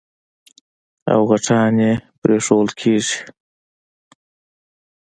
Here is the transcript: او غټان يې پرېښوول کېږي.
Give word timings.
او 1.11 1.19
غټان 1.29 1.73
يې 1.83 1.91
پرېښوول 2.21 2.69
کېږي. 2.79 3.17